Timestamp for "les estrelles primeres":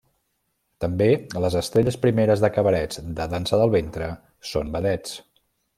1.43-2.43